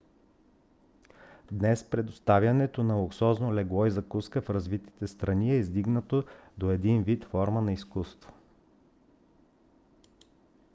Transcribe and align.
днес 1.51 1.83
предоставянето 1.83 2.83
на 2.83 2.93
луксозно 2.95 3.53
легло 3.55 3.85
и 3.85 3.91
закуска 3.91 4.41
в 4.41 4.49
развитите 4.49 5.07
страни 5.07 5.51
е 5.51 5.55
издигнато 5.55 6.23
до 6.57 6.71
един 6.71 7.03
вид 7.03 7.25
форма 7.25 7.61
на 7.61 7.73
изкуство 7.73 8.33